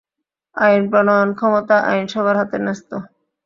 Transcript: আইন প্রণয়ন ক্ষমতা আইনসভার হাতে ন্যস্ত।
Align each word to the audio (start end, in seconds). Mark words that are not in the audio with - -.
আইন 0.57 0.81
প্রণয়ন 0.91 1.29
ক্ষমতা 1.37 1.77
আইনসভার 1.91 2.35
হাতে 2.39 2.57
ন্যস্ত। 2.59 2.89